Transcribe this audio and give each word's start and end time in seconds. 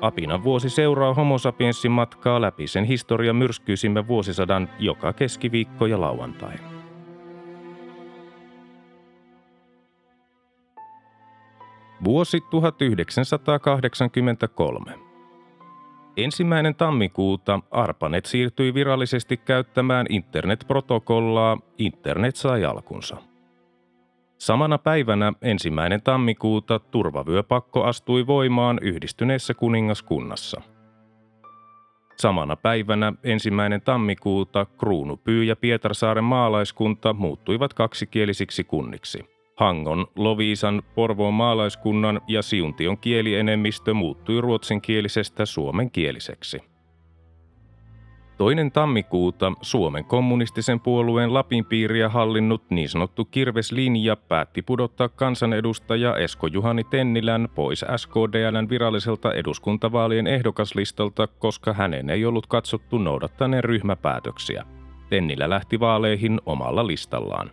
Apinan 0.00 0.44
vuosi 0.44 0.70
seuraa 0.70 1.14
homo 1.14 1.36
matkaa 1.88 2.40
läpi 2.40 2.66
sen 2.66 2.84
historian 2.84 3.36
myrskyisimmän 3.36 4.08
vuosisadan 4.08 4.68
joka 4.78 5.12
keskiviikko 5.12 5.86
ja 5.86 6.00
lauantai. 6.00 6.54
Vuosi 12.04 12.40
1983. 12.50 14.98
Ensimmäinen 16.16 16.74
tammikuuta 16.74 17.60
ARPANET 17.70 18.26
siirtyi 18.26 18.74
virallisesti 18.74 19.36
käyttämään 19.36 20.06
internetprotokollaa. 20.08 21.58
Internet 21.78 22.36
sai 22.36 22.64
alkunsa. 22.64 23.29
Samana 24.40 24.78
päivänä 24.78 25.32
ensimmäinen 25.42 26.02
tammikuuta 26.02 26.78
turvavyöpakko 26.78 27.84
astui 27.84 28.26
voimaan 28.26 28.78
yhdistyneessä 28.82 29.54
kuningaskunnassa. 29.54 30.60
Samana 32.16 32.56
päivänä 32.56 33.12
ensimmäinen 33.24 33.80
tammikuuta 33.82 34.66
Kruunupyy 34.78 35.44
ja 35.44 35.56
Pietarsaaren 35.56 36.24
maalaiskunta 36.24 37.12
muuttuivat 37.12 37.74
kaksikielisiksi 37.74 38.64
kunniksi. 38.64 39.24
Hangon, 39.56 40.06
Loviisan, 40.16 40.82
Porvoon 40.94 41.34
maalaiskunnan 41.34 42.20
ja 42.28 42.42
Siuntion 42.42 42.98
kielienemmistö 42.98 43.94
muuttui 43.94 44.40
ruotsinkielisestä 44.40 45.46
suomenkieliseksi. 45.46 46.69
Toinen 48.40 48.72
tammikuuta 48.72 49.52
Suomen 49.62 50.04
kommunistisen 50.04 50.80
puolueen 50.80 51.34
Lapin 51.34 51.64
piiriä 51.64 52.08
hallinnut 52.08 52.70
niin 52.70 52.88
sanottu 52.88 53.24
kirveslinja 53.24 54.16
päätti 54.16 54.62
pudottaa 54.62 55.08
kansanedustaja 55.08 56.16
Esko 56.16 56.46
Juhani 56.46 56.84
Tennilän 56.84 57.48
pois 57.54 57.84
SKDLn 57.96 58.68
viralliselta 58.70 59.32
eduskuntavaalien 59.32 60.26
ehdokaslistalta, 60.26 61.26
koska 61.26 61.72
hänen 61.72 62.10
ei 62.10 62.24
ollut 62.24 62.46
katsottu 62.46 62.98
noudattaneen 62.98 63.64
ryhmäpäätöksiä. 63.64 64.64
Tennilä 65.08 65.50
lähti 65.50 65.80
vaaleihin 65.80 66.40
omalla 66.46 66.86
listallaan. 66.86 67.50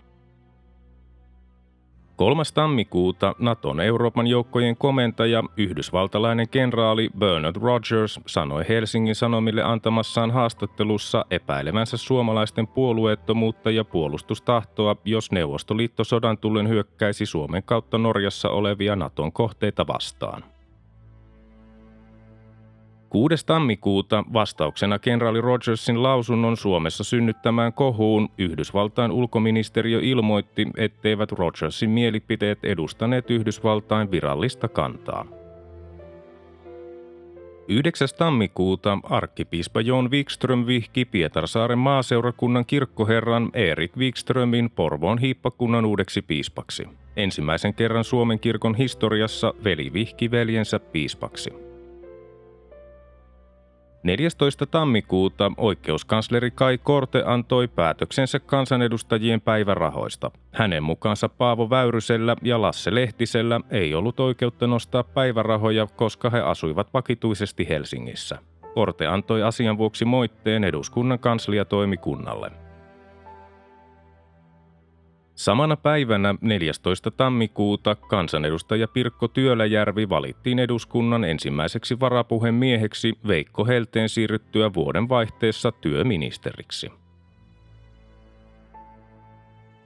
3. 2.17 2.43
tammikuuta 2.53 3.35
Naton 3.39 3.81
Euroopan 3.81 4.27
joukkojen 4.27 4.77
komentaja, 4.77 5.43
yhdysvaltalainen 5.57 6.49
kenraali 6.49 7.09
Bernard 7.19 7.55
Rogers 7.55 8.19
sanoi 8.27 8.65
Helsingin 8.69 9.15
Sanomille 9.15 9.63
antamassaan 9.63 10.31
haastattelussa 10.31 11.25
epäilevänsä 11.31 11.97
suomalaisten 11.97 12.67
puolueettomuutta 12.67 13.71
ja 13.71 13.83
puolustustahtoa, 13.83 14.95
jos 15.05 15.31
Neuvostoliitto 15.31 16.03
sodan 16.03 16.37
tullen 16.37 16.69
hyökkäisi 16.69 17.25
Suomen 17.25 17.63
kautta 17.63 17.97
Norjassa 17.97 18.49
olevia 18.49 18.95
Naton 18.95 19.31
kohteita 19.31 19.87
vastaan. 19.87 20.56
6. 23.09 23.45
tammikuuta 23.45 24.23
vastauksena 24.33 24.99
kenraali 24.99 25.41
Rogersin 25.41 26.03
lausunnon 26.03 26.57
Suomessa 26.57 27.03
synnyttämään 27.03 27.73
kohuun 27.73 28.29
Yhdysvaltain 28.37 29.11
ulkoministeriö 29.11 29.99
ilmoitti, 30.03 30.67
etteivät 30.77 31.31
Rogersin 31.31 31.89
mielipiteet 31.89 32.59
edustaneet 32.63 33.31
Yhdysvaltain 33.31 34.11
virallista 34.11 34.67
kantaa. 34.67 35.25
9. 37.67 38.07
tammikuuta 38.17 38.97
arkkipiispa 39.03 39.81
Jon 39.81 40.11
Wikström 40.11 40.67
vihki 40.67 41.05
Pietarsaaren 41.05 41.79
maaseurakunnan 41.79 42.65
kirkkoherran 42.65 43.49
Erik 43.53 43.97
Wikströmin 43.97 44.69
Porvoon 44.69 45.17
hiippakunnan 45.17 45.85
uudeksi 45.85 46.21
piispaksi. 46.21 46.87
Ensimmäisen 47.15 47.73
kerran 47.73 48.03
Suomen 48.03 48.39
kirkon 48.39 48.75
historiassa 48.75 49.53
veli 49.63 49.93
vihki 49.93 50.31
veljensä 50.31 50.79
piispaksi. 50.79 51.66
14. 54.07 54.65
tammikuuta 54.65 55.51
oikeuskansleri 55.57 56.51
Kai 56.51 56.77
Korte 56.77 57.23
antoi 57.25 57.67
päätöksensä 57.67 58.39
kansanedustajien 58.39 59.41
päivärahoista. 59.41 60.31
Hänen 60.51 60.83
mukaansa 60.83 61.29
Paavo 61.29 61.69
Väyrysellä 61.69 62.35
ja 62.41 62.61
Lasse 62.61 62.95
Lehtisellä 62.95 63.61
ei 63.69 63.95
ollut 63.95 64.19
oikeutta 64.19 64.67
nostaa 64.67 65.03
päivärahoja, 65.03 65.87
koska 65.95 66.29
he 66.29 66.39
asuivat 66.39 66.93
vakituisesti 66.93 67.69
Helsingissä. 67.69 68.37
Korte 68.73 69.07
antoi 69.07 69.43
asian 69.43 69.77
vuoksi 69.77 70.05
moitteen 70.05 70.63
eduskunnan 70.63 71.19
kansliatoimikunnalle. 71.19 72.51
Samana 75.37 75.77
päivänä 75.77 76.35
14. 76.41 77.11
tammikuuta 77.11 77.95
kansanedustaja 77.95 78.87
Pirkko 78.87 79.27
Työläjärvi 79.27 80.09
valittiin 80.09 80.59
eduskunnan 80.59 81.23
ensimmäiseksi 81.23 81.99
varapuhemieheksi 81.99 83.13
Veikko 83.27 83.65
Helteen 83.65 84.09
siirryttyä 84.09 84.73
vuoden 84.73 85.09
vaihteessa 85.09 85.71
työministeriksi. 85.71 86.91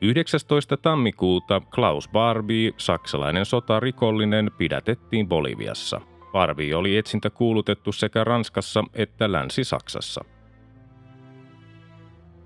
19. 0.02 0.78
tammikuuta 0.78 1.62
Klaus 1.76 2.10
Barbie, 2.10 2.72
saksalainen 2.78 3.46
sotarikollinen, 3.46 4.52
pidätettiin 4.58 5.28
Boliviassa. 5.28 6.02
Barbie 6.32 6.76
oli 6.76 6.98
etsintä 6.98 7.30
kuulutettu 7.30 7.92
sekä 7.92 8.24
Ranskassa 8.24 8.84
että 8.94 9.32
Länsi-Saksassa– 9.32 10.26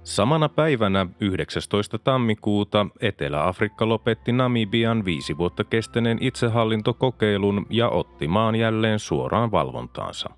Samana 0.05 0.49
päivänä 0.49 1.07
19. 1.19 1.97
tammikuuta 1.99 2.87
Etelä-Afrikka 3.01 3.89
lopetti 3.89 4.31
Namibian 4.31 5.05
viisi 5.05 5.37
vuotta 5.37 5.63
kestäneen 5.63 6.17
itsehallintokokeilun 6.21 7.65
ja 7.69 7.89
otti 7.89 8.27
maan 8.27 8.55
jälleen 8.55 8.99
suoraan 8.99 9.51
valvontaansa. 9.51 10.29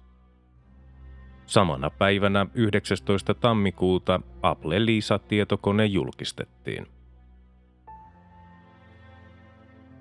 Samana 1.45 1.89
päivänä 1.89 2.45
19. 2.53 3.33
tammikuuta 3.33 4.21
Apple 4.41 4.85
Lisa-tietokone 4.85 5.85
julkistettiin. 5.85 6.87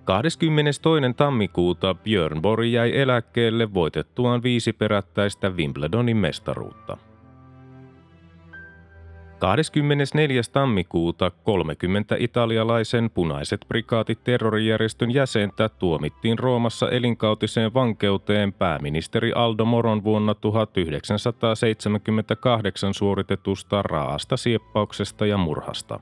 22. 0.05 0.81
tammikuuta 1.17 1.95
Björn 1.95 2.43
Borg 2.43 2.67
jäi 2.67 2.99
eläkkeelle 2.99 3.75
voitettuaan 3.75 4.43
viisi 4.43 4.73
perättäistä 4.73 5.51
Wimbledonin 5.51 6.17
mestaruutta. 6.17 6.97
24. 9.39 10.43
tammikuuta 10.53 11.31
30 11.31 12.17
italialaisen 12.19 13.11
punaiset 13.11 13.61
prikaatit 13.69 14.25
terrorijärjestön 14.25 15.11
jäsentä 15.11 15.69
tuomittiin 15.69 16.39
Roomassa 16.39 16.91
elinkautiseen 16.91 17.75
vankeuteen 17.75 18.53
pääministeri 18.53 19.33
Aldo 19.33 19.65
Moron 19.65 20.05
vuonna 20.05 20.35
1978 20.35 22.95
suoritetusta 22.95 23.83
raasta 23.83 24.37
sieppauksesta 24.37 25.27
ja 25.27 25.37
murhasta. 25.37 26.01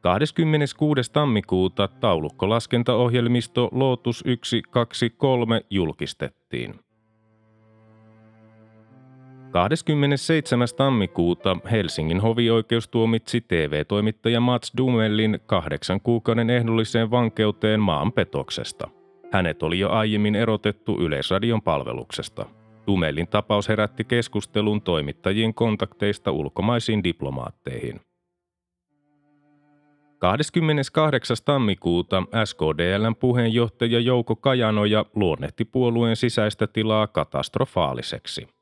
26. 0.00 1.12
tammikuuta 1.12 1.88
taulukkolaskentaohjelmisto 1.88 3.68
Lotus 3.72 4.18
123 4.18 5.60
julkistettiin. 5.70 6.74
27. 9.54 10.68
tammikuuta 10.76 11.56
Helsingin 11.70 12.20
hovioikeus 12.20 12.88
tuomitsi 12.88 13.40
TV-toimittaja 13.40 14.40
Mats 14.40 14.72
Dumellin 14.76 15.40
kahdeksan 15.46 16.00
kuukauden 16.00 16.50
ehdolliseen 16.50 17.10
vankeuteen 17.10 17.80
maanpetoksesta. 17.80 18.88
Hänet 19.32 19.62
oli 19.62 19.78
jo 19.78 19.90
aiemmin 19.90 20.34
erotettu 20.34 21.00
Yleisradion 21.00 21.62
palveluksesta. 21.62 22.46
Dumellin 22.86 23.28
tapaus 23.28 23.68
herätti 23.68 24.04
keskustelun 24.04 24.82
toimittajien 24.82 25.54
kontakteista 25.54 26.30
ulkomaisiin 26.30 27.04
diplomaatteihin. 27.04 28.00
28. 30.18 31.36
tammikuuta 31.44 32.22
SKDLn 32.44 33.16
puheenjohtaja 33.20 34.00
Jouko 34.00 34.36
Kajanoja 34.36 35.04
luonnehti 35.14 35.64
puolueen 35.64 36.16
sisäistä 36.16 36.66
tilaa 36.66 37.06
katastrofaaliseksi. 37.06 38.54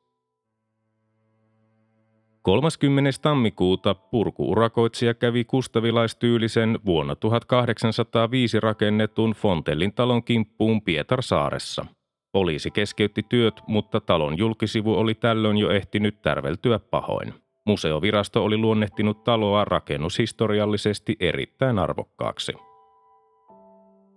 30. 2.42 3.10
tammikuuta 3.22 3.94
purkuurakoitsija 3.94 5.14
kävi 5.14 5.44
kustavilaistyylisen 5.44 6.78
vuonna 6.86 7.16
1805 7.16 8.60
rakennetun 8.60 9.32
Fontellin 9.32 9.92
talon 9.94 10.24
kimppuun 10.24 10.82
Pietarsaaressa. 10.82 11.86
Poliisi 12.32 12.70
keskeytti 12.70 13.22
työt, 13.28 13.60
mutta 13.66 14.00
talon 14.00 14.38
julkisivu 14.38 14.94
oli 14.94 15.14
tällöin 15.14 15.56
jo 15.56 15.70
ehtinyt 15.70 16.22
tärveltyä 16.22 16.78
pahoin. 16.78 17.34
Museovirasto 17.66 18.44
oli 18.44 18.56
luonnehtinut 18.56 19.24
taloa 19.24 19.64
rakennushistoriallisesti 19.64 21.16
erittäin 21.20 21.78
arvokkaaksi. 21.78 22.52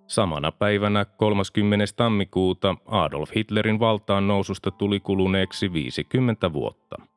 Samana 0.08 0.52
päivänä 0.52 1.06
30. 1.06 1.86
tammikuuta 1.96 2.76
Adolf 2.86 3.30
Hitlerin 3.36 3.80
valtaan 3.80 4.28
noususta 4.28 4.72
tuli 4.72 5.00
kuluneeksi 5.00 5.74
50 5.74 6.54
vuotta. 6.54 7.15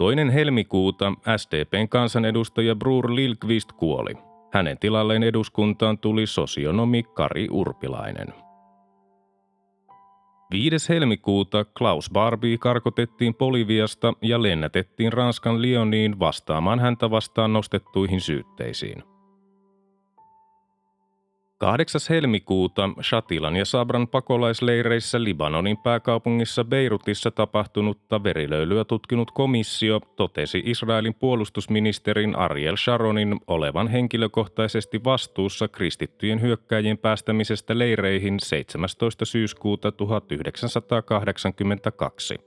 Toinen 0.00 0.30
helmikuuta 0.30 1.12
SDPn 1.36 1.88
kansanedustaja 1.88 2.76
Brur 2.76 3.14
Lilkvist 3.14 3.72
kuoli. 3.72 4.14
Hänen 4.52 4.78
tilalleen 4.78 5.22
eduskuntaan 5.22 5.98
tuli 5.98 6.26
sosionomi 6.26 7.02
Kari 7.02 7.46
Urpilainen. 7.50 8.34
5. 10.50 10.88
helmikuuta 10.88 11.64
Klaus 11.64 12.10
Barbie 12.10 12.58
karkotettiin 12.58 13.34
Boliviasta 13.34 14.12
ja 14.22 14.42
lennätettiin 14.42 15.12
Ranskan 15.12 15.62
Lyoniin 15.62 16.18
vastaamaan 16.18 16.80
häntä 16.80 17.10
vastaan 17.10 17.52
nostettuihin 17.52 18.20
syytteisiin. 18.20 19.02
8. 21.60 22.00
helmikuuta 22.10 22.90
Shatilan 23.02 23.56
ja 23.56 23.64
Sabran 23.64 24.08
pakolaisleireissä 24.08 25.24
Libanonin 25.24 25.76
pääkaupungissa 25.76 26.64
Beirutissa 26.64 27.30
tapahtunutta 27.30 28.24
verilöylyä 28.24 28.84
tutkinut 28.84 29.30
komissio 29.30 30.00
totesi 30.16 30.62
Israelin 30.64 31.14
puolustusministerin 31.14 32.36
Ariel 32.36 32.76
Sharonin 32.76 33.40
olevan 33.46 33.88
henkilökohtaisesti 33.88 35.04
vastuussa 35.04 35.68
kristittyjen 35.68 36.40
hyökkäjien 36.40 36.98
päästämisestä 36.98 37.78
leireihin 37.78 38.40
17. 38.40 39.24
syyskuuta 39.24 39.92
1982. 39.92 42.38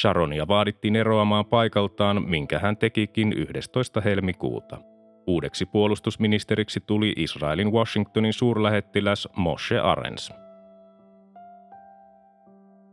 Sharonia 0.00 0.48
vaadittiin 0.48 0.96
eroamaan 0.96 1.46
paikaltaan, 1.46 2.28
minkä 2.28 2.58
hän 2.58 2.76
tekikin 2.76 3.34
11. 3.36 4.00
helmikuuta. 4.00 4.93
Uudeksi 5.26 5.66
puolustusministeriksi 5.66 6.80
tuli 6.86 7.12
Israelin 7.16 7.72
Washingtonin 7.72 8.32
suurlähettiläs 8.32 9.28
Moshe 9.36 9.78
Arens. 9.78 10.32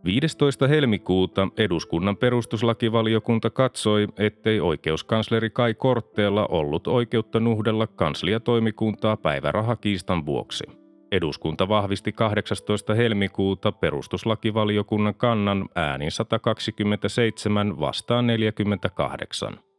15. 0.04 0.68
helmikuuta 0.68 1.48
eduskunnan 1.58 2.18
perustuslakivaliokunta 2.18 3.50
katsoi, 3.50 4.08
ettei 4.18 4.60
oikeuskansleri 4.60 5.50
Kai 5.50 5.74
Kortteella 5.74 6.46
ollut 6.46 6.88
oikeutta 6.88 7.40
nuhdella 7.40 7.88
kansliatoimikuntaa 7.88 9.18
päivärahakiistan 9.18 10.26
vuoksi. 10.26 10.64
Eduskunta 11.12 11.68
vahvisti 11.68 12.12
18. 12.12 12.94
helmikuuta 12.94 13.72
perustuslakivaliokunnan 13.72 15.16
kannan 15.16 15.70
äänin 15.76 16.12
127 16.12 17.80
vastaan 17.80 18.28
48. 18.28 19.71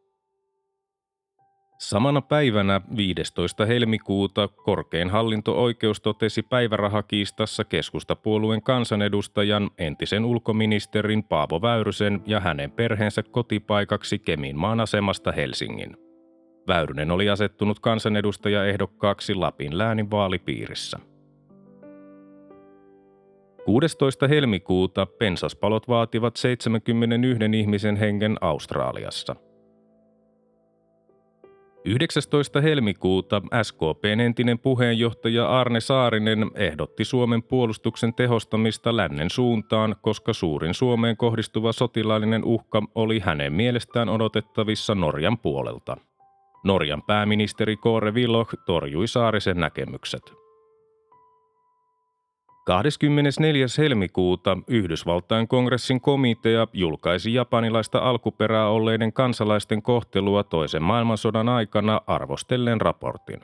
Samana 1.82 2.20
päivänä 2.20 2.81
15. 2.96 3.67
helmikuuta 3.67 4.49
korkein 4.49 5.11
hallinto-oikeus 5.11 6.00
totesi 6.00 6.43
päivärahakiistassa 6.43 7.64
keskustapuolueen 7.64 8.62
kansanedustajan 8.62 9.70
entisen 9.79 10.25
ulkoministerin 10.25 11.25
Paavo 11.25 11.62
Väyrysen 11.62 12.20
ja 12.26 12.40
hänen 12.40 12.70
perheensä 12.70 13.23
kotipaikaksi 13.23 14.19
Keminmaan 14.19 14.81
asemasta 14.81 15.32
Helsingin. 15.32 15.96
Väyrynen 16.69 17.11
oli 17.11 17.31
asettunut 17.31 17.81
kansanedustajaehdokkaaksi 17.81 19.34
Lapin 19.34 19.79
läänin 19.79 20.11
vaalipiirissä. 20.11 20.99
16. 23.64 24.29
helmikuuta 24.29 25.06
pensaspalot 25.06 25.88
vaativat 25.88 26.37
71 26.37 27.58
ihmisen 27.58 27.96
hengen 27.96 28.37
Australiassa– 28.40 29.37
19. 31.84 32.61
helmikuuta 32.61 33.43
SKPn 33.62 34.20
entinen 34.20 34.58
puheenjohtaja 34.58 35.61
Arne 35.61 35.81
Saarinen 35.81 36.50
ehdotti 36.55 37.05
Suomen 37.05 37.43
puolustuksen 37.43 38.14
tehostamista 38.14 38.96
lännen 38.96 39.31
suuntaan, 39.31 39.96
koska 40.02 40.32
suurin 40.32 40.75
Suomeen 40.75 41.17
kohdistuva 41.17 41.73
sotilaallinen 41.73 42.44
uhka 42.44 42.82
oli 42.94 43.20
hänen 43.20 43.52
mielestään 43.52 44.08
odotettavissa 44.08 44.94
Norjan 44.94 45.38
puolelta. 45.38 45.96
Norjan 46.64 47.02
pääministeri 47.02 47.76
Kåre 47.76 48.11
Willoch 48.11 48.55
torjui 48.67 49.08
Saarisen 49.08 49.56
näkemykset. 49.56 50.42
24. 52.64 53.67
helmikuuta 53.79 54.59
Yhdysvaltain 54.69 55.49
kongressin 55.49 56.00
komitea 56.00 56.67
julkaisi 56.73 57.35
japanilaista 57.35 57.99
alkuperää 57.99 58.69
olleiden 58.69 59.12
kansalaisten 59.12 59.82
kohtelua 59.82 60.44
toisen 60.44 60.82
maailmansodan 60.82 61.49
aikana 61.49 62.00
arvostellen 62.06 62.81
raportin. 62.81 63.41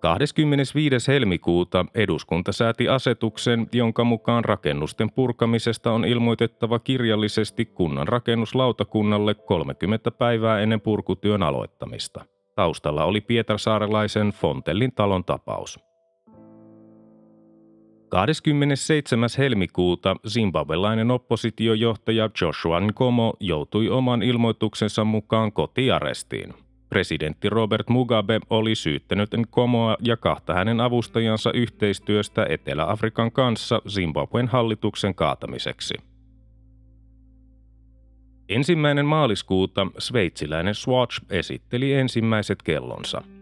25. 0.00 1.08
helmikuuta 1.08 1.86
eduskunta 1.94 2.52
sääti 2.52 2.88
asetuksen, 2.88 3.66
jonka 3.72 4.04
mukaan 4.04 4.44
rakennusten 4.44 5.12
purkamisesta 5.12 5.92
on 5.92 6.04
ilmoitettava 6.04 6.78
kirjallisesti 6.78 7.64
kunnan 7.64 8.08
rakennuslautakunnalle 8.08 9.34
30 9.34 10.10
päivää 10.10 10.60
ennen 10.60 10.80
purkutyön 10.80 11.42
aloittamista. 11.42 12.24
Taustalla 12.56 13.04
oli 13.04 13.20
Pietarsaarelaisen 13.20 14.30
Fontellin 14.30 14.92
talon 14.92 15.24
tapaus. 15.24 15.89
27. 18.10 19.28
helmikuuta 19.38 20.16
zimbabwelainen 20.28 21.10
oppositiojohtaja 21.10 22.30
Joshua 22.40 22.80
Nkomo 22.80 23.34
joutui 23.40 23.88
oman 23.88 24.22
ilmoituksensa 24.22 25.04
mukaan 25.04 25.52
kotiarestiin. 25.52 26.54
Presidentti 26.88 27.48
Robert 27.48 27.88
Mugabe 27.88 28.40
oli 28.50 28.74
syyttänyt 28.74 29.30
Nkomoa 29.36 29.96
ja 30.00 30.16
kahta 30.16 30.54
hänen 30.54 30.80
avustajansa 30.80 31.52
yhteistyöstä 31.52 32.46
Etelä-Afrikan 32.48 33.32
kanssa 33.32 33.82
Zimbabwen 33.88 34.48
hallituksen 34.48 35.14
kaatamiseksi. 35.14 35.94
Ensimmäinen 38.48 39.06
maaliskuuta 39.06 39.86
sveitsiläinen 39.98 40.74
Swatch 40.74 41.22
esitteli 41.30 41.92
ensimmäiset 41.92 42.62
kellonsa– 42.62 43.22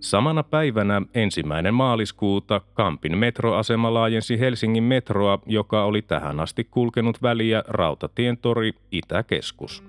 Samana 0.00 0.42
päivänä 0.42 1.02
ensimmäinen 1.14 1.74
maaliskuuta 1.74 2.60
Kampin 2.74 3.18
metroasema 3.18 3.94
laajensi 3.94 4.40
Helsingin 4.40 4.84
metroa, 4.84 5.38
joka 5.46 5.84
oli 5.84 6.02
tähän 6.02 6.40
asti 6.40 6.64
kulkenut 6.64 7.22
väliä 7.22 7.64
Rautatien 7.68 8.38
tori 8.38 8.72
Itäkeskus. 8.92 9.84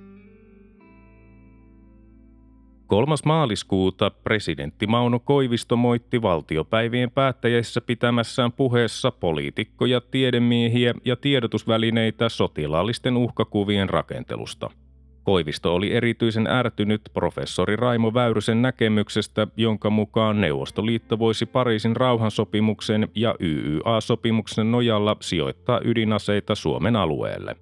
3. 2.88 3.16
maaliskuuta 3.26 4.10
presidentti 4.10 4.88
Mauno 4.88 5.20
Koivisto 5.20 5.76
moitti 5.76 6.22
valtiopäivien 6.22 7.12
päättäjissä 7.12 7.82
pitämässään 7.82 8.52
puheessa 8.52 9.12
poliitikkoja, 9.12 10.02
tiedemiehiä 10.02 10.94
ja 11.06 11.16
tiedotusvälineitä 11.16 12.30
sotilaallisten 12.30 13.18
uhkakuvien 13.18 13.90
rakentelusta– 13.90 14.70
Koivisto 15.24 15.76
oli 15.76 15.94
erityisen 15.94 16.48
ärtynyt 16.48 17.02
professori 17.14 17.76
Raimo 17.76 18.14
Väyrysen 18.14 18.62
näkemyksestä, 18.62 19.48
jonka 19.58 19.90
mukaan 19.90 20.42
Neuvostoliitto 20.42 21.20
voisi 21.20 21.46
Pariisin 21.46 21.96
rauhansopimuksen 21.96 23.08
ja 23.16 23.36
YYA-sopimuksen 23.40 24.72
nojalla 24.72 25.18
sijoittaa 25.20 25.82
ydinaseita 25.84 26.56
Suomen 26.56 26.96
alueelle. 26.96 27.56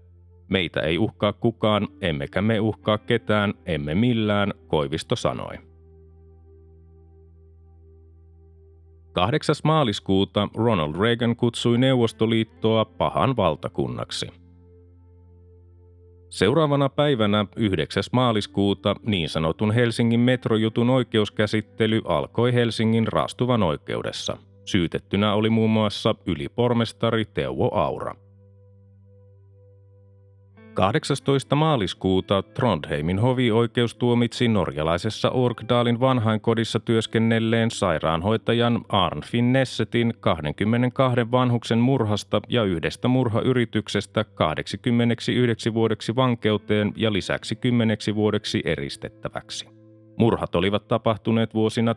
Meitä 0.50 0.82
ei 0.82 0.98
uhkaa 0.98 1.34
kukaan, 1.34 1.88
emmekä 2.02 2.42
me 2.42 2.60
uhkaa 2.60 2.98
ketään, 2.98 3.54
emme 3.66 3.96
millään, 3.96 4.54
Koivisto 4.68 5.16
sanoi. 5.16 5.56
8. 9.14 9.56
maaliskuuta 9.64 10.50
Ronald 10.56 10.96
Reagan 11.00 11.36
kutsui 11.36 11.78
Neuvostoliittoa 11.78 12.86
pahan 12.86 13.36
valtakunnaksi– 13.36 14.28
Seuraavana 16.30 16.90
päivänä 16.90 17.46
9. 17.56 18.04
maaliskuuta 18.12 18.96
niin 19.06 19.30
sanotun 19.30 19.72
Helsingin 19.72 20.20
metrojutun 20.20 20.90
oikeuskäsittely 20.90 22.02
alkoi 22.06 22.54
Helsingin 22.54 23.08
raastuvan 23.08 23.64
oikeudessa. 23.64 24.38
Syytettynä 24.66 25.34
oli 25.34 25.50
muun 25.50 25.70
muassa 25.70 26.16
ylipormestari 26.26 27.26
Teuvo 27.26 27.72
Aura. 27.74 28.16
18. 30.78 31.56
maaliskuuta 31.56 32.44
Trondheimin 32.44 33.20
hovioikeus 33.20 33.96
tuomitsi 33.96 34.48
norjalaisessa 34.48 35.30
Orkdalin 35.30 36.00
vanhainkodissa 36.00 36.80
työskennelleen 36.80 37.72
sairaanhoitajan 37.72 38.86
Arnfin 38.90 39.54
Nessetin 39.54 40.14
22 40.20 41.32
vanhuksen 41.32 41.80
murhasta 41.80 42.42
ja 42.50 42.64
yhdestä 42.64 43.08
murhayrityksestä 43.08 44.24
89 44.24 45.74
vuodeksi 45.74 46.16
vankeuteen 46.16 46.94
ja 46.96 47.14
lisäksi 47.14 47.56
10 47.56 47.98
vuodeksi 48.16 48.62
eristettäväksi. 48.66 49.68
Murhat 50.18 50.56
olivat 50.56 50.88
tapahtuneet 50.88 51.54
vuosina 51.54 51.94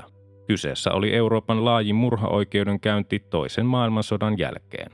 1977-1980. 0.00 0.23
Kyseessä 0.46 0.92
oli 0.92 1.14
Euroopan 1.14 1.64
laajin 1.64 1.96
murhaoikeudenkäynti 1.96 3.18
toisen 3.30 3.66
maailmansodan 3.66 4.38
jälkeen. 4.38 4.90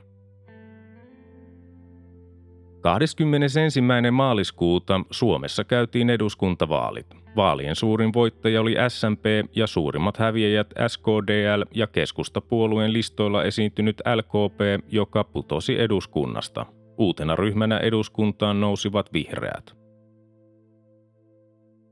21. 2.81 3.81
maaliskuuta 4.11 5.01
Suomessa 5.11 5.63
käytiin 5.63 6.09
eduskuntavaalit. 6.09 7.05
Vaalien 7.35 7.75
suurin 7.75 8.13
voittaja 8.13 8.61
oli 8.61 8.75
SMP 8.87 9.25
ja 9.55 9.67
suurimmat 9.67 10.17
häviäjät 10.17 10.73
SKDL 10.87 11.63
ja 11.75 11.87
keskustapuolueen 11.87 12.93
listoilla 12.93 13.43
esiintynyt 13.43 14.01
LKP, 14.15 14.85
joka 14.91 15.23
putosi 15.23 15.79
eduskunnasta. 15.81 16.65
Uutena 16.97 17.35
ryhmänä 17.35 17.77
eduskuntaan 17.77 18.61
nousivat 18.61 19.13
vihreät. 19.13 19.80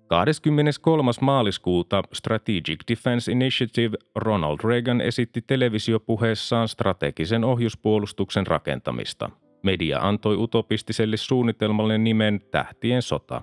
23. 0.09 1.11
maaliskuuta 1.21 2.03
Strategic 2.13 2.79
Defense 2.87 3.31
Initiative 3.31 3.97
Ronald 4.15 4.57
Reagan 4.63 5.01
esitti 5.01 5.41
televisiopuheessaan 5.41 6.67
strategisen 6.67 7.43
ohjuspuolustuksen 7.43 8.47
rakentamista. 8.47 9.29
Media 9.63 9.99
antoi 9.99 10.35
utopistiselle 10.37 11.17
suunnitelmalle 11.17 11.97
nimen 11.97 12.41
Tähtien 12.51 13.01
sota. 13.01 13.41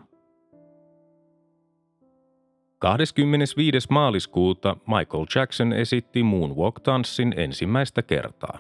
25. 2.79 3.87
maaliskuuta 3.91 4.77
Michael 4.87 5.27
Jackson 5.35 5.73
esitti 5.73 6.23
Moonwalk-tanssin 6.23 7.35
ensimmäistä 7.37 8.03
kertaa. 8.03 8.59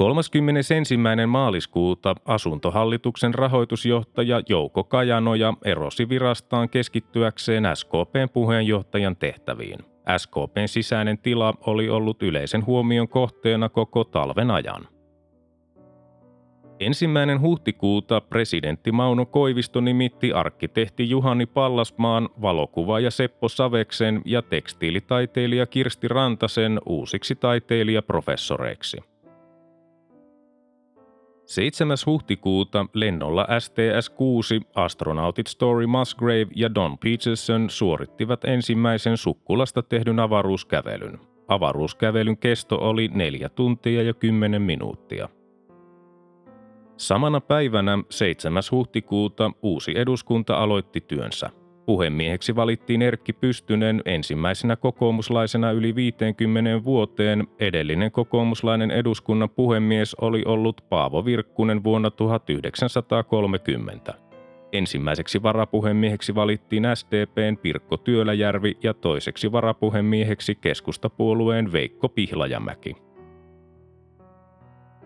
31. 0.00 0.96
maaliskuuta 1.26 2.14
asuntohallituksen 2.24 3.34
rahoitusjohtaja 3.34 4.42
Jouko 4.48 4.84
Kajanoja 4.84 5.54
erosi 5.64 6.08
virastaan 6.08 6.68
keskittyäkseen 6.68 7.64
SKPn 7.74 8.28
puheenjohtajan 8.32 9.16
tehtäviin. 9.16 9.78
SKPn 10.16 10.68
sisäinen 10.68 11.18
tila 11.18 11.54
oli 11.66 11.88
ollut 11.88 12.22
yleisen 12.22 12.66
huomion 12.66 13.08
kohteena 13.08 13.68
koko 13.68 14.04
talven 14.04 14.50
ajan. 14.50 14.88
Ensimmäinen 16.78 17.40
huhtikuuta 17.40 18.20
presidentti 18.20 18.92
Mauno 18.92 19.26
Koivisto 19.26 19.80
nimitti 19.80 20.32
arkkitehti 20.32 21.10
Juhani 21.10 21.46
Pallasmaan, 21.46 22.28
valokuvaaja 22.42 23.10
Seppo 23.10 23.48
Saveksen 23.48 24.22
ja 24.24 24.42
tekstiilitaiteilija 24.42 25.66
Kirsti 25.66 26.08
Rantasen 26.08 26.80
uusiksi 26.86 27.34
taiteilijaprofessoreiksi. 27.34 29.09
7. 31.50 31.96
huhtikuuta 32.06 32.86
lennolla 32.94 33.44
STS-6 33.44 34.64
astronautit 34.74 35.46
Story 35.46 35.86
Musgrave 35.86 36.46
ja 36.56 36.74
Don 36.74 36.98
Peterson 36.98 37.70
suorittivat 37.70 38.44
ensimmäisen 38.44 39.16
sukkulasta 39.16 39.82
tehdyn 39.82 40.20
avaruuskävelyn. 40.20 41.18
Avaruuskävelyn 41.48 42.38
kesto 42.38 42.76
oli 42.76 43.08
4 43.08 43.48
tuntia 43.48 44.02
ja 44.02 44.14
10 44.14 44.62
minuuttia. 44.62 45.28
Samana 46.96 47.40
päivänä 47.40 47.98
7. 48.10 48.62
huhtikuuta 48.70 49.52
uusi 49.62 49.92
eduskunta 49.98 50.54
aloitti 50.54 51.00
työnsä. 51.00 51.50
Puhemieheksi 51.90 52.56
valittiin 52.56 53.02
Erkki 53.02 53.32
Pystynen 53.32 54.02
ensimmäisenä 54.04 54.76
kokoomuslaisena 54.76 55.70
yli 55.70 55.94
50 55.94 56.84
vuoteen. 56.84 57.48
Edellinen 57.58 58.12
kokoomuslainen 58.12 58.90
eduskunnan 58.90 59.50
puhemies 59.50 60.14
oli 60.14 60.42
ollut 60.46 60.84
Paavo 60.88 61.24
Virkkunen 61.24 61.84
vuonna 61.84 62.10
1930. 62.10 64.14
Ensimmäiseksi 64.72 65.42
varapuhemieheksi 65.42 66.34
valittiin 66.34 66.84
SDPn 66.94 67.56
Pirkko 67.62 67.96
Työläjärvi 67.96 68.78
ja 68.82 68.94
toiseksi 68.94 69.52
varapuhemieheksi 69.52 70.54
keskustapuolueen 70.54 71.72
Veikko 71.72 72.08
Pihlajamäki. 72.08 73.09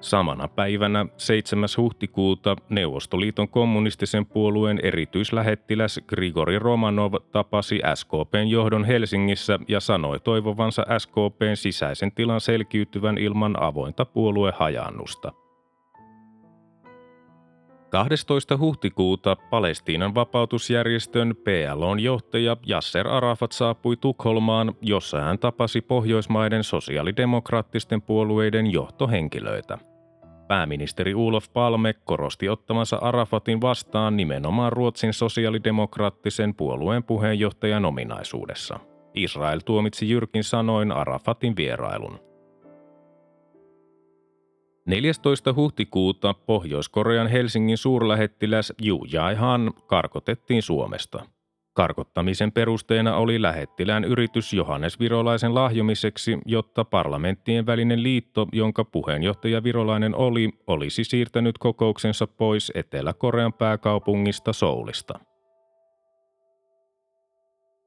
Samana 0.05 0.49
päivänä 0.49 1.07
7. 1.17 1.69
huhtikuuta 1.77 2.57
Neuvostoliiton 2.69 3.49
kommunistisen 3.49 4.27
puolueen 4.27 4.81
erityislähettiläs 4.83 6.01
Grigori 6.07 6.59
Romanov 6.59 7.15
tapasi 7.33 7.81
SKPn 7.95 8.49
johdon 8.49 8.85
Helsingissä 8.85 9.59
ja 9.69 9.81
sanoi 9.81 10.21
toivovansa 10.21 10.87
SKPn 10.99 11.55
sisäisen 11.57 12.13
tilan 12.13 12.41
selkiytyvän 12.41 13.19
ilman 13.19 13.63
avointa 13.63 14.05
puoluehajannusta. 14.05 15.33
12. 17.91 18.57
huhtikuuta 18.57 19.37
Palestiinan 19.37 20.15
vapautusjärjestön 20.15 21.35
PLOn 21.45 22.01
johtaja 22.01 22.57
Yasser 22.71 23.09
Arafat 23.09 23.53
saapui 23.53 23.97
Tukholmaan, 23.97 24.75
jossa 24.81 25.21
hän 25.21 25.39
tapasi 25.39 25.81
Pohjoismaiden 25.81 26.65
sosiaalidemokraattisten 26.65 28.03
puolueiden 28.03 28.73
johtohenkilöitä. 28.73 29.79
Pääministeri 30.49 31.15
Ulof 31.15 31.53
Palme 31.53 31.95
korosti 32.05 32.49
ottamansa 32.49 32.97
Arafatin 32.97 33.61
vastaan 33.61 34.17
nimenomaan 34.17 34.73
Ruotsin 34.73 35.13
sosiaalidemokraattisen 35.13 36.55
puolueen 36.55 37.05
puheenjohtajan 37.05 37.85
ominaisuudessa. 37.85 38.81
Israel 39.15 39.61
tuomitsi 39.65 40.11
jyrkin 40.11 40.45
sanoin 40.45 40.93
Arafatin 40.93 41.57
vierailun. 41.57 42.19
14. 44.87 45.53
huhtikuuta 45.53 46.35
Pohjois-Korean 46.35 47.27
Helsingin 47.27 47.79
suurlähettiläs 47.79 48.73
Ju 48.83 49.05
Jae-han 49.13 49.73
karkotettiin 49.87 50.63
Suomesta. 50.63 51.27
Karkottamisen 51.75 52.53
perusteena 52.53 53.17
oli 53.17 53.43
lähettilään 53.43 54.05
yritys 54.05 54.53
Johannes 54.53 55.01
Virolaisen 55.01 55.55
lahjomiseksi, 55.55 56.39
jotta 56.47 56.85
parlamenttien 56.85 57.67
välinen 57.67 58.03
liitto, 58.03 58.47
jonka 58.53 58.85
puheenjohtaja 58.85 59.63
Virolainen 59.63 60.15
oli, 60.15 60.51
olisi 60.67 61.05
siirtänyt 61.05 61.59
kokouksensa 61.59 62.27
pois 62.27 62.73
Etelä-Korean 62.75 63.53
pääkaupungista 63.53 64.53
Soulista. 64.53 65.15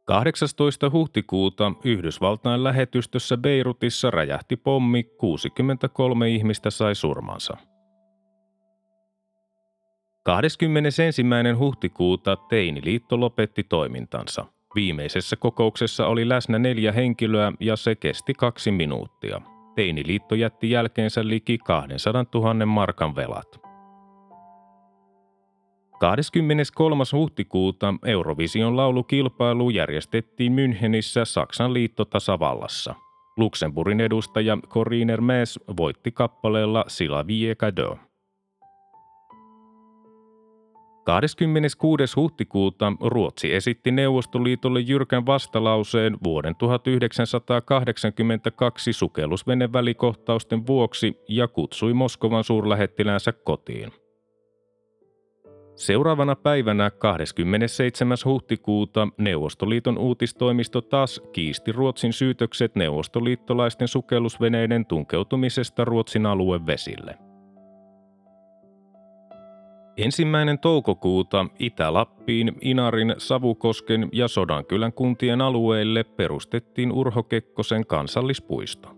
18. 0.06 0.90
huhtikuuta 0.90 1.72
Yhdysvaltain 1.84 2.64
lähetystössä 2.64 3.38
Beirutissa 3.38 4.12
räjähti 4.12 4.56
pommi, 4.56 5.04
63 5.04 6.30
ihmistä 6.30 6.70
sai 6.70 6.96
surmansa. 6.96 7.58
21. 10.28 11.04
huhtikuuta 11.58 12.36
Teiniliitto 12.36 13.20
lopetti 13.20 13.64
toimintansa. 13.64 14.46
Viimeisessä 14.76 15.36
kokouksessa 15.36 16.08
oli 16.08 16.30
läsnä 16.30 16.60
neljä 16.60 16.92
henkilöä 16.92 17.54
ja 17.60 17.76
se 17.76 17.96
kesti 17.96 18.34
kaksi 18.34 18.72
minuuttia. 18.72 19.42
Teiniliitto 19.76 20.36
jätti 20.36 20.70
jälkeensä 20.70 21.28
liki 21.28 21.58
200 21.58 22.26
000 22.34 22.66
markan 22.66 23.16
velat. 23.16 23.60
23. 26.00 27.04
huhtikuuta 27.12 27.94
Eurovision 28.06 28.78
laulukilpailu 28.78 29.70
järjestettiin 29.70 30.54
Münchenissä 30.54 31.26
Saksan 31.26 31.74
liittotasavallassa. 31.74 32.96
Luxemburgin 33.38 34.02
edustaja 34.02 34.58
Corinne 34.70 35.14
Hermes 35.14 35.60
voitti 35.78 36.12
kappaleella 36.12 36.86
Sila 36.88 37.28
Vie. 37.28 37.56
26. 41.08 42.16
huhtikuuta 42.16 42.94
Ruotsi 43.02 43.54
esitti 43.54 43.92
Neuvostoliitolle 43.92 44.80
jyrkän 44.80 45.26
vastalauseen 45.26 46.18
vuoden 46.24 46.56
1982 46.56 48.94
sukellusvenevälikohtausten 48.94 50.68
vuoksi 50.68 51.18
ja 51.30 51.48
kutsui 51.48 51.94
Moskovan 51.94 52.44
suurlähettiläänsä 52.44 53.32
kotiin. 53.32 53.92
Seuraavana 55.76 56.36
päivänä 56.36 56.90
27. 56.90 58.18
huhtikuuta 58.26 59.08
Neuvostoliiton 59.18 59.98
uutistoimisto 59.98 60.82
taas 60.82 61.22
kiisti 61.34 61.72
Ruotsin 61.72 62.14
syytökset 62.14 62.76
neuvostoliittolaisten 62.76 63.88
sukellusveneiden 63.88 64.86
tunkeutumisesta 64.86 65.86
Ruotsin 65.86 66.26
aluevesille. 66.26 67.27
Ensimmäinen 69.98 70.60
toukokuuta 70.60 71.46
Itä-Lappiin, 71.60 72.52
Inarin, 72.62 73.16
Savukosken 73.18 74.10
ja 74.14 74.28
Sodankylän 74.28 74.94
kuntien 74.94 75.42
alueelle 75.42 76.04
perustettiin 76.04 76.92
Urho 76.92 77.24
Kekkosen 77.24 77.86
kansallispuisto. 77.86 78.90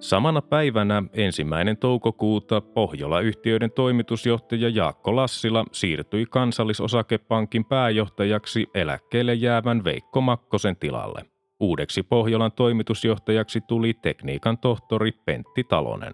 Samana 0.00 0.42
päivänä 0.42 1.02
ensimmäinen 1.12 1.76
toukokuuta 1.76 2.60
Pohjola-yhtiöiden 2.60 3.70
toimitusjohtaja 3.70 4.68
Jaakko 4.68 5.16
Lassila 5.16 5.64
siirtyi 5.72 6.26
kansallisosakepankin 6.26 7.64
pääjohtajaksi 7.64 8.66
eläkkeelle 8.74 9.34
jäävän 9.34 9.84
Veikko 9.84 10.20
Makkosen 10.20 10.76
tilalle. 10.76 11.22
Uudeksi 11.60 12.02
Pohjolan 12.02 12.52
toimitusjohtajaksi 12.52 13.60
tuli 13.60 13.94
tekniikan 13.94 14.58
tohtori 14.58 15.12
Pentti 15.12 15.64
Talonen. 15.64 16.12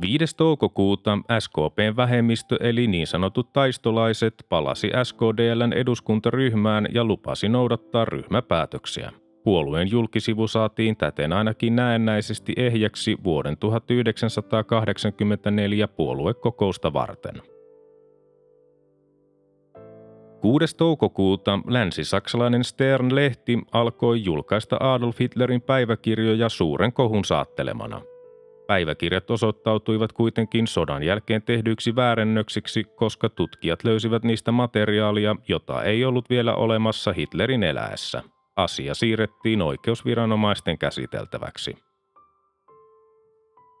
5. 0.00 0.36
toukokuuta 0.36 1.18
SKPn 1.38 1.96
vähemmistö 1.96 2.56
eli 2.60 2.86
niin 2.86 3.06
sanotut 3.06 3.52
taistolaiset 3.52 4.34
palasi 4.48 4.90
SKDLn 5.02 5.72
eduskuntaryhmään 5.72 6.88
ja 6.94 7.04
lupasi 7.04 7.48
noudattaa 7.48 8.04
ryhmäpäätöksiä. 8.04 9.12
Puolueen 9.44 9.90
julkisivu 9.90 10.48
saatiin 10.48 10.96
täten 10.96 11.32
ainakin 11.32 11.76
näennäisesti 11.76 12.52
ehjäksi 12.56 13.16
vuoden 13.24 13.58
1984 13.58 15.88
puoluekokousta 15.88 16.92
varten. 16.92 17.42
6. 20.40 20.76
toukokuuta 20.76 21.58
länsi-saksalainen 21.66 22.64
Stern-lehti 22.64 23.58
alkoi 23.72 24.24
julkaista 24.24 24.76
Adolf 24.80 25.20
Hitlerin 25.20 25.62
päiväkirjoja 25.62 26.48
suuren 26.48 26.92
kohun 26.92 27.24
saattelemana. 27.24 28.02
Päiväkirjat 28.70 29.30
osoittautuivat 29.30 30.12
kuitenkin 30.12 30.66
sodan 30.66 31.02
jälkeen 31.02 31.42
tehdyiksi 31.42 31.96
väärennöksiksi, 31.96 32.84
koska 32.84 33.28
tutkijat 33.28 33.84
löysivät 33.84 34.24
niistä 34.24 34.52
materiaalia, 34.52 35.36
jota 35.48 35.82
ei 35.82 36.04
ollut 36.04 36.30
vielä 36.30 36.54
olemassa 36.54 37.12
Hitlerin 37.12 37.62
eläessä. 37.62 38.22
Asia 38.56 38.94
siirrettiin 38.94 39.62
oikeusviranomaisten 39.62 40.78
käsiteltäväksi. 40.78 41.76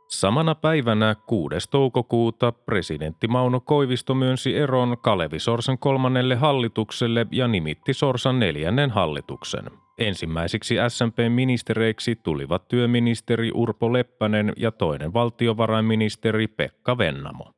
Samana 0.08 0.54
päivänä 0.54 1.16
6. 1.26 1.56
toukokuuta 1.70 2.52
presidentti 2.52 3.28
Mauno 3.28 3.60
Koivisto 3.60 4.14
myönsi 4.14 4.56
eron 4.56 4.96
Kalevi 5.02 5.38
Sorsan 5.38 5.78
kolmannelle 5.78 6.34
hallitukselle 6.34 7.26
ja 7.30 7.48
nimitti 7.48 7.94
Sorsan 7.94 8.38
neljännen 8.38 8.90
hallituksen. 8.90 9.64
Ensimmäisiksi 10.00 10.74
SMP-ministereiksi 10.88 12.16
tulivat 12.16 12.68
työministeri 12.68 13.50
Urpo 13.54 13.92
Leppänen 13.92 14.52
ja 14.56 14.72
toinen 14.72 15.12
valtiovarainministeri 15.12 16.46
Pekka 16.48 16.98
Vennamo. 16.98 17.50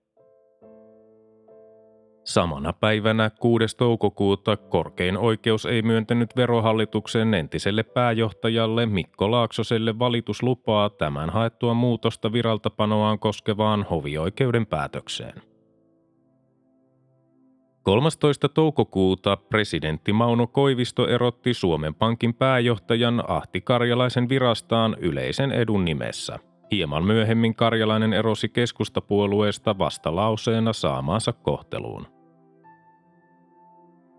Samana 2.25 2.73
päivänä 2.73 3.31
6. 3.31 3.77
toukokuuta 3.77 4.57
korkein 4.57 5.19
oikeus 5.19 5.67
ei 5.67 5.83
myöntänyt 5.83 6.37
verohallituksen 6.37 7.35
entiselle 7.35 7.83
pääjohtajalle 7.83 8.87
Mikko 8.87 9.31
Laaksoselle 9.31 9.99
valituslupaa 9.99 10.91
tämän 10.91 11.31
haettua 11.31 11.75
muutosta 11.75 12.33
viraltapanoaan 12.33 13.19
koskevaan 13.19 13.87
hovioikeuden 13.91 14.67
päätökseen. 14.67 15.51
13. 17.83 18.49
toukokuuta 18.49 19.37
presidentti 19.37 20.12
Mauno 20.12 20.47
Koivisto 20.47 21.09
erotti 21.09 21.55
Suomen 21.55 21.95
Pankin 21.95 22.35
pääjohtajan 22.35 23.25
Ahti 23.29 23.61
Karjalaisen 23.61 24.29
virastaan 24.29 24.97
yleisen 25.01 25.53
edun 25.53 25.85
nimessä– 25.85 26.39
Hieman 26.73 27.05
myöhemmin 27.05 27.55
karjalainen 27.55 28.12
erosi 28.12 28.49
keskustapuolueesta 28.49 29.79
vastalauseena 29.79 30.73
saamaansa 30.73 31.33
kohteluun. 31.33 32.07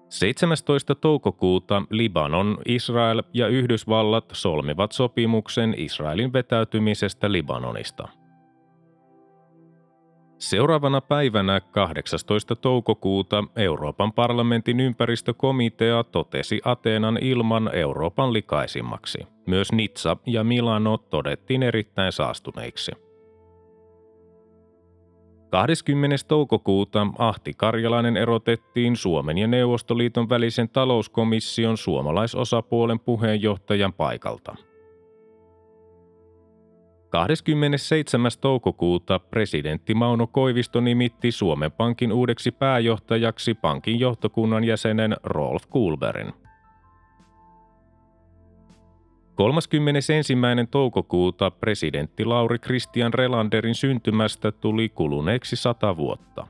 17. 0.10 0.96
toukokuuta 0.96 1.84
Libanon, 1.90 2.58
Israel 2.66 3.24
ja 3.34 3.48
Yhdysvallat 3.48 4.26
solmivat 4.34 4.92
sopimuksen 4.92 5.74
Israelin 5.78 6.34
vetäytymisestä 6.34 7.32
Libanonista– 7.32 8.08
Seuraavana 10.44 11.02
päivänä 11.02 11.62
18. 11.62 12.56
toukokuuta 12.56 13.44
Euroopan 13.56 14.14
parlamentin 14.14 14.80
ympäristökomitea 14.80 16.04
totesi 16.04 16.62
Ateenan 16.66 17.18
ilman 17.22 17.76
Euroopan 17.76 18.34
likaisimmaksi. 18.34 19.20
Myös 19.48 19.72
Nitsa 19.72 20.18
ja 20.26 20.44
Milano 20.44 20.98
todettiin 20.98 21.64
erittäin 21.64 22.12
saastuneiksi. 22.12 22.92
20. 25.50 26.16
toukokuuta 26.28 27.08
Ahti 27.18 27.54
Karjalainen 27.58 28.18
erotettiin 28.18 28.96
Suomen 28.96 29.38
ja 29.38 29.48
Neuvostoliiton 29.48 30.30
välisen 30.30 30.70
talouskomission 30.70 31.78
suomalaisosapuolen 31.78 33.00
puheenjohtajan 33.00 33.94
paikalta– 33.94 34.56
27. 37.14 38.32
toukokuuta 38.42 39.20
presidentti 39.20 39.94
Mauno 39.94 40.28
Koivisto 40.28 40.82
nimitti 40.82 41.32
Suomen 41.32 41.72
Pankin 41.72 42.14
uudeksi 42.14 42.52
pääjohtajaksi 42.52 43.54
pankin 43.54 44.00
johtokunnan 44.00 44.64
jäsenen 44.64 45.16
Rolf 45.24 45.64
Kulberin. 45.70 46.34
31. 49.36 50.34
toukokuuta 50.72 51.52
presidentti 51.52 52.26
Lauri 52.26 52.60
Christian 52.60 53.14
Relanderin 53.14 53.76
syntymästä 53.76 54.52
tuli 54.52 54.90
kuluneeksi 54.90 55.56
sata 55.56 55.98
vuotta. 55.98 56.48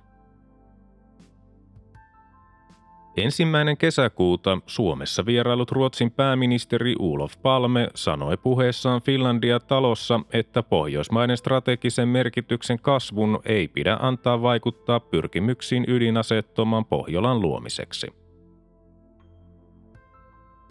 Ensimmäinen 3.17 3.77
kesäkuuta 3.77 4.57
Suomessa 4.65 5.25
vierailut 5.25 5.71
Ruotsin 5.71 6.11
pääministeri 6.11 6.95
Ulof 6.99 7.33
Palme 7.41 7.89
sanoi 7.95 8.37
puheessaan 8.37 9.01
Finlandia-talossa, 9.01 10.19
että 10.33 10.63
pohjoismaiden 10.63 11.37
strategisen 11.37 12.07
merkityksen 12.07 12.79
kasvun 12.79 13.39
ei 13.45 13.67
pidä 13.67 13.97
antaa 14.01 14.41
vaikuttaa 14.41 14.99
pyrkimyksiin 14.99 15.85
ydinaseettoman 15.87 16.85
Pohjolan 16.85 17.41
luomiseksi. 17.41 18.07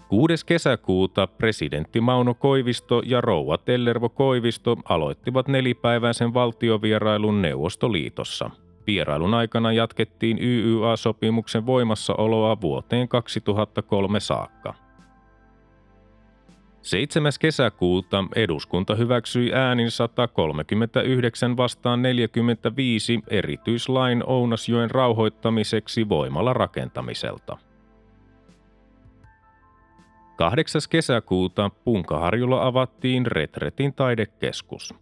6. 0.08 0.46
kesäkuuta 0.46 1.26
presidentti 1.26 2.00
Mauno 2.00 2.34
Koivisto 2.34 3.02
ja 3.06 3.20
rouva 3.20 3.58
Tellervo 3.58 4.08
Koivisto 4.08 4.76
aloittivat 4.84 5.48
nelipäiväisen 5.48 6.34
valtiovierailun 6.34 7.42
Neuvostoliitossa– 7.42 8.50
Vierailun 8.86 9.34
aikana 9.34 9.72
jatkettiin 9.72 10.38
YYA-sopimuksen 10.38 11.66
voimassaoloa 11.66 12.60
vuoteen 12.60 13.08
2003 13.08 14.20
saakka. 14.20 14.74
7. 16.82 17.32
kesäkuuta 17.40 18.24
eduskunta 18.34 18.94
hyväksyi 18.94 19.52
äänin 19.54 19.90
139 19.90 21.56
vastaan 21.56 22.02
45 22.02 23.20
erityislain 23.28 24.22
Ounasjoen 24.26 24.90
rauhoittamiseksi 24.90 26.08
voimalla 26.08 26.52
rakentamiselta. 26.52 27.58
8. 30.36 30.80
kesäkuuta 30.90 31.70
Punkaharjulla 31.84 32.66
avattiin 32.66 33.26
Retretin 33.26 33.94
taidekeskus. 33.94 34.94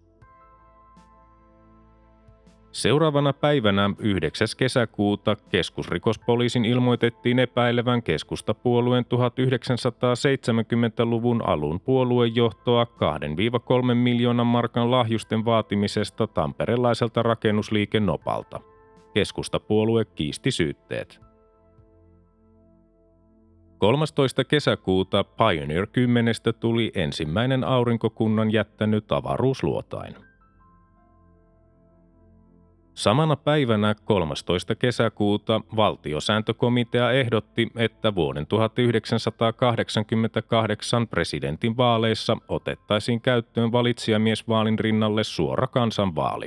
Seuraavana 2.72 3.32
päivänä 3.32 3.90
9. 3.98 4.48
kesäkuuta 4.56 5.36
keskusrikospoliisin 5.50 6.64
ilmoitettiin 6.64 7.38
epäilevän 7.38 8.02
keskustapuolueen 8.02 9.04
1970-luvun 9.04 11.42
alun 11.46 11.80
puoluejohtoa 11.80 12.84
2-3 12.84 12.86
miljoonan 13.94 14.46
markan 14.46 14.90
lahjusten 14.90 15.44
vaatimisesta 15.44 16.26
tamperelaiselta 16.26 17.22
rakennusliike 17.22 18.00
Nopalta. 18.00 18.60
Keskustapuolue 19.14 20.04
kiisti 20.04 20.50
syytteet. 20.50 21.20
13. 23.78 24.44
kesäkuuta 24.44 25.24
Pioneer 25.24 25.86
10 25.86 26.34
tuli 26.60 26.92
ensimmäinen 26.94 27.64
aurinkokunnan 27.64 28.52
jättänyt 28.52 29.12
avaruusluotain– 29.12 30.14
Samana 33.00 33.36
päivänä 33.36 33.94
13. 34.04 34.74
kesäkuuta 34.74 35.60
valtiosääntökomitea 35.76 37.12
ehdotti, 37.12 37.70
että 37.76 38.14
vuoden 38.14 38.46
1988 38.46 41.08
presidentin 41.08 41.76
vaaleissa 41.76 42.36
otettaisiin 42.48 43.20
käyttöön 43.20 43.72
valitsijamiesvaalin 43.72 44.78
rinnalle 44.78 45.24
suora 45.24 45.66
kansanvaali. 45.66 46.46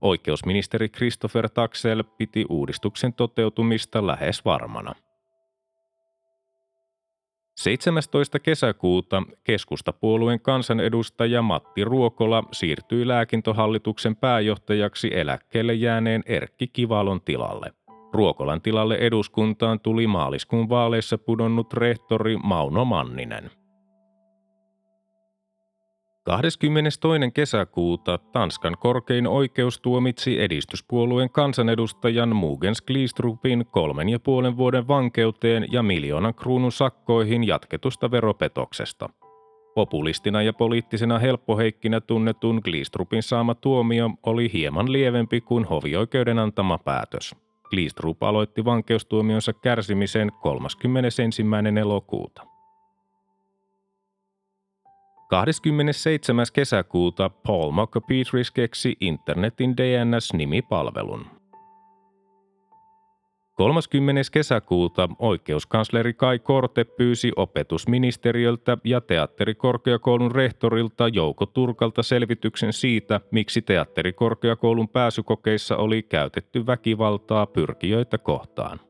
Oikeusministeri 0.00 0.88
Christopher 0.88 1.48
Taxel 1.48 2.04
piti 2.18 2.44
uudistuksen 2.48 3.12
toteutumista 3.12 4.06
lähes 4.06 4.44
varmana. 4.44 4.94
17. 7.60 8.38
kesäkuuta 8.38 9.22
keskustapuolueen 9.44 10.40
kansanedustaja 10.40 11.42
Matti 11.42 11.84
Ruokola 11.84 12.44
siirtyi 12.52 13.08
lääkintohallituksen 13.08 14.16
pääjohtajaksi 14.16 15.10
eläkkeelle 15.14 15.74
jääneen 15.74 16.22
Erkki 16.26 16.66
Kivalon 16.66 17.20
tilalle. 17.20 17.72
Ruokolan 18.12 18.62
tilalle 18.62 18.94
eduskuntaan 18.94 19.80
tuli 19.80 20.06
maaliskuun 20.06 20.68
vaaleissa 20.68 21.18
pudonnut 21.18 21.72
rehtori 21.72 22.36
Mauno 22.36 22.84
Manninen. 22.84 23.50
22. 26.24 27.30
kesäkuuta 27.34 28.18
Tanskan 28.18 28.76
korkein 28.80 29.26
oikeus 29.26 29.80
tuomitsi 29.80 30.40
edistyspuolueen 30.42 31.30
kansanedustajan 31.30 32.36
Mugens 32.36 32.82
Glistrupin 32.82 33.66
kolmen 33.70 34.08
ja 34.08 34.18
puolen 34.18 34.56
vuoden 34.56 34.88
vankeuteen 34.88 35.66
ja 35.72 35.82
miljoonan 35.82 36.34
kruunun 36.34 36.72
sakkoihin 36.72 37.46
jatketusta 37.46 38.10
veropetoksesta. 38.10 39.08
Populistina 39.74 40.42
ja 40.42 40.52
poliittisena 40.52 41.18
helppoheikkinä 41.18 42.00
tunnetun 42.00 42.60
Glistrupin 42.64 43.22
saama 43.22 43.54
tuomio 43.54 44.10
oli 44.22 44.52
hieman 44.52 44.92
lievempi 44.92 45.40
kuin 45.40 45.64
hovioikeuden 45.64 46.38
antama 46.38 46.78
päätös. 46.78 47.36
Glistrup 47.70 48.22
aloitti 48.22 48.64
vankeustuomionsa 48.64 49.52
kärsimisen 49.52 50.32
31. 50.40 51.44
elokuuta. 51.80 52.49
27. 55.30 56.46
kesäkuuta 56.52 57.30
Paul 57.30 57.70
McPetris 57.70 58.50
keksi 58.50 58.96
internetin 59.00 59.76
DNS-nimipalvelun. 59.76 61.26
30. 63.54 64.22
kesäkuuta 64.32 65.08
oikeuskansleri 65.18 66.14
Kai 66.14 66.38
Korte 66.38 66.84
pyysi 66.84 67.32
opetusministeriöltä 67.36 68.78
ja 68.84 69.00
teatterikorkeakoulun 69.00 70.32
rehtorilta 70.32 71.08
Jouko 71.08 71.46
Turkalta 71.46 72.02
selvityksen 72.02 72.72
siitä, 72.72 73.20
miksi 73.30 73.62
teatterikorkeakoulun 73.62 74.88
pääsykokeissa 74.88 75.76
oli 75.76 76.02
käytetty 76.02 76.66
väkivaltaa 76.66 77.46
pyrkijöitä 77.46 78.18
kohtaan. 78.18 78.89